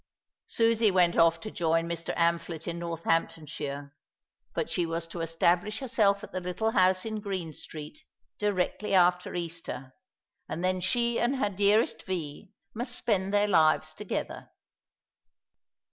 Susie 0.47 0.89
went 0.89 1.15
off 1.15 1.39
to 1.39 1.51
join 1.51 1.85
Mr. 1.85 2.11
Amphlett 2.15 2.67
in 2.67 2.79
Northamptonshire; 2.79 3.93
but 4.55 4.67
she 4.67 4.83
was 4.83 5.07
to 5.07 5.21
establish 5.21 5.77
herself 5.77 6.23
at 6.23 6.31
the 6.31 6.39
little 6.41 6.71
house 6.71 7.05
in 7.05 7.19
Green 7.19 7.53
Street 7.53 7.99
directly 8.39 8.95
after 8.95 9.35
Easter, 9.35 9.93
and 10.49 10.63
then 10.65 10.81
she 10.81 11.19
and 11.19 11.35
her 11.35 11.51
dearest 11.51 12.01
Vee 12.01 12.51
must 12.73 12.95
spend 12.95 13.31
their 13.31 13.47
lives 13.47 13.93
together. 13.93 14.49